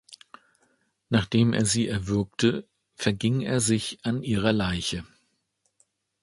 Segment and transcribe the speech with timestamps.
[1.09, 5.05] Nachdem er sie erwürgte, verging er sich an ihrer Leiche.